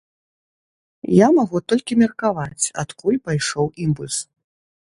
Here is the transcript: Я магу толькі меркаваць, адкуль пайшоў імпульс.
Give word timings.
Я 1.15 1.27
магу 1.39 1.61
толькі 1.73 1.99
меркаваць, 2.05 2.71
адкуль 2.85 3.23
пайшоў 3.29 3.73
імпульс. 3.89 4.17